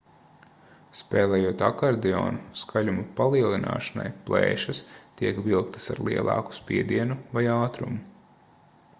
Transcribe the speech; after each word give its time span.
spēlējot 0.99 1.59
akordeonu 1.65 2.39
skaļuma 2.61 3.03
palielināšanai 3.19 4.05
plēšas 4.29 4.81
tiek 5.21 5.43
vilktas 5.49 5.85
ar 5.95 6.01
lielāku 6.07 6.57
spiedienu 6.59 7.19
vai 7.37 7.45
ātrumu 7.57 8.01